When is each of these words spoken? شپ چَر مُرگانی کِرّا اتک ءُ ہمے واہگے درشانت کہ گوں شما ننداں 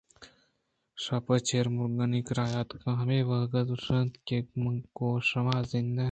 شپ 1.03 1.25
چَر 1.47 1.65
مُرگانی 1.75 2.21
کِرّا 2.27 2.45
اتک 2.61 2.83
ءُ 2.89 2.99
ہمے 2.99 3.19
واہگے 3.29 3.61
درشانت 3.69 4.13
کہ 4.27 4.37
گوں 4.97 5.15
شما 5.27 5.57
ننداں 5.71 5.99